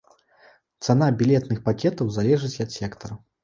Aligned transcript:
Цана 0.85 1.09
білетных 1.21 1.61
пакетаў 1.69 2.13
залежыць 2.19 2.55
ад 2.69 2.77
сектара. 2.81 3.25